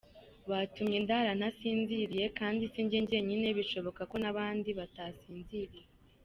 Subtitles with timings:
[0.45, 5.85] Byatumye ndara ntasinziriye kandi si njye njyenyine bishoboka ko n’abandi batasinziriye.